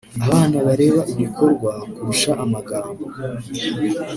[0.25, 3.03] abana bareba ibikorwa kurusha amagambo